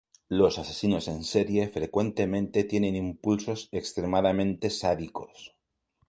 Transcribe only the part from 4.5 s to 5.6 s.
sádicos.